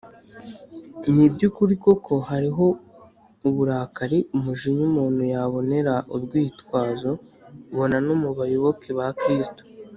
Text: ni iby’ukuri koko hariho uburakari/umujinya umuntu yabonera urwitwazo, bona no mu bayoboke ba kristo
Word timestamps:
ni 1.13 1.21
iby’ukuri 1.27 1.73
koko 1.83 2.13
hariho 2.29 2.65
uburakari/umujinya 3.47 4.83
umuntu 4.89 5.21
yabonera 5.33 5.93
urwitwazo, 6.15 7.11
bona 7.75 7.97
no 8.05 8.15
mu 8.21 8.29
bayoboke 8.37 8.89
ba 8.97 9.07
kristo 9.21 9.61